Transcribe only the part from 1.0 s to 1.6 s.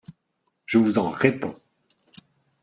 réponds!…